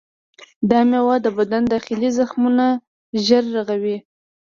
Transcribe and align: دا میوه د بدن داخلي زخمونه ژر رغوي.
دا 0.69 0.79
میوه 0.89 1.15
د 1.21 1.27
بدن 1.37 1.63
داخلي 1.73 2.09
زخمونه 2.17 2.65
ژر 3.25 3.43
رغوي. 3.55 3.97